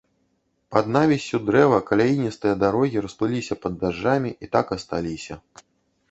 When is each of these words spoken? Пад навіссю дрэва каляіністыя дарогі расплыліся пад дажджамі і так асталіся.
Пад 0.75 0.85
навіссю 0.93 1.39
дрэва 1.49 1.79
каляіністыя 1.89 2.53
дарогі 2.63 3.03
расплыліся 3.07 3.57
пад 3.65 3.73
дажджамі 3.83 4.31
і 4.47 4.49
так 4.55 4.73
асталіся. 4.77 5.37